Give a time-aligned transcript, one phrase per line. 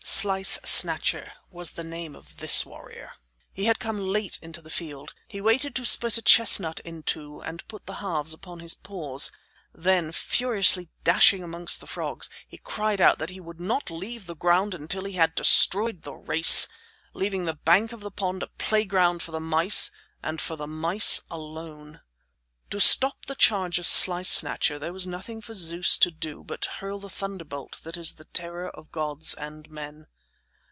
[0.03, 3.11] Slice Snatcher was the name of this warrior.
[3.53, 5.13] He had come late into the field.
[5.27, 8.73] He waited to split a chestnut in two and to put the halves upon his
[8.73, 9.31] paws.
[9.73, 14.35] Then, furiously dashing amongst the frogs, he cried out that he would not leave the
[14.35, 16.67] ground until he had destroyed the race,
[17.13, 19.91] leaving the bank of the pond a playground for the mice
[20.23, 22.01] and for the mice alone.
[22.69, 26.61] To stop the charge of Slice Snatcher there was nothing for Zeus to do but
[26.61, 30.07] to hurl the thunderbolt that is the terror of gods and men.